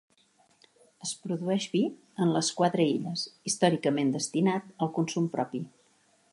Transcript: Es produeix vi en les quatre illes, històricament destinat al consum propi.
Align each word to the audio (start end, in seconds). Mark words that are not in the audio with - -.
Es 1.07 1.11
produeix 1.25 1.67
vi 1.73 1.81
en 2.25 2.33
les 2.37 2.49
quatre 2.61 2.87
illes, 2.95 3.27
històricament 3.51 4.13
destinat 4.19 4.75
al 4.87 4.93
consum 4.99 5.33
propi. 5.39 5.67